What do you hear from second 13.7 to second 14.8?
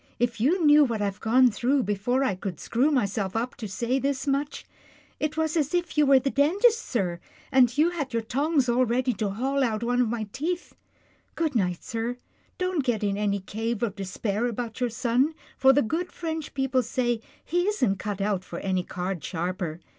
of despair about